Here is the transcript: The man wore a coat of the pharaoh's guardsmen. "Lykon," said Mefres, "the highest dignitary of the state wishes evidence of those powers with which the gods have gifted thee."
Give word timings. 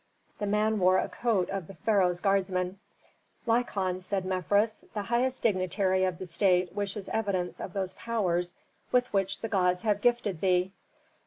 The 0.39 0.47
man 0.47 0.79
wore 0.79 0.97
a 0.97 1.07
coat 1.07 1.47
of 1.51 1.67
the 1.67 1.75
pharaoh's 1.75 2.19
guardsmen. 2.21 2.79
"Lykon," 3.45 4.01
said 4.01 4.25
Mefres, 4.25 4.83
"the 4.95 5.03
highest 5.03 5.43
dignitary 5.43 6.05
of 6.05 6.17
the 6.17 6.25
state 6.25 6.73
wishes 6.73 7.07
evidence 7.09 7.59
of 7.61 7.73
those 7.73 7.93
powers 7.93 8.55
with 8.91 9.13
which 9.13 9.41
the 9.41 9.47
gods 9.47 9.83
have 9.83 10.01
gifted 10.01 10.41
thee." 10.41 10.71